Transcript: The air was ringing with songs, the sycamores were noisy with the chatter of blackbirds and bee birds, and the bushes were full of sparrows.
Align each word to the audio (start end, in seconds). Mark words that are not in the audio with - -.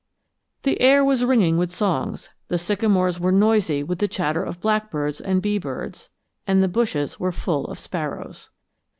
The 0.63 0.81
air 0.81 1.05
was 1.05 1.23
ringing 1.23 1.57
with 1.59 1.71
songs, 1.71 2.31
the 2.47 2.57
sycamores 2.57 3.19
were 3.19 3.31
noisy 3.31 3.83
with 3.83 3.99
the 3.99 4.07
chatter 4.07 4.43
of 4.43 4.59
blackbirds 4.59 5.21
and 5.21 5.43
bee 5.43 5.59
birds, 5.59 6.09
and 6.47 6.63
the 6.63 6.67
bushes 6.67 7.19
were 7.19 7.31
full 7.31 7.65
of 7.67 7.77
sparrows. 7.77 8.49